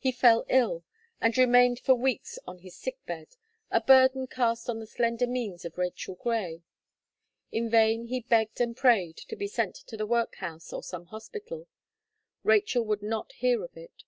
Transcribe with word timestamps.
He 0.00 0.10
fell 0.10 0.44
ill, 0.48 0.82
and 1.20 1.38
remained 1.38 1.78
for 1.78 1.94
weeks 1.94 2.40
on 2.44 2.58
his 2.58 2.74
sick 2.76 2.98
bed, 3.06 3.36
a 3.70 3.80
burden 3.80 4.26
cast 4.26 4.68
on 4.68 4.80
the 4.80 4.86
slender 4.88 5.28
means 5.28 5.64
of 5.64 5.78
Rachel 5.78 6.16
Gray. 6.16 6.64
In 7.52 7.70
vain 7.70 8.06
he 8.06 8.18
begged 8.18 8.60
and 8.60 8.76
prayed 8.76 9.16
to 9.18 9.36
be 9.36 9.46
sent 9.46 9.76
to 9.76 9.96
the 9.96 10.08
workhouse 10.08 10.72
or 10.72 10.82
some 10.82 11.04
hospital; 11.04 11.68
Rachel 12.42 12.84
would 12.84 13.00
not 13.04 13.30
hear 13.38 13.62
of 13.62 13.76
it. 13.76 14.02